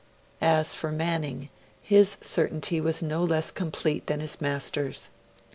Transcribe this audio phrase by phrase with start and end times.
[0.41, 1.49] As for Manning,
[1.79, 5.11] his certainty was no less complete than his master's.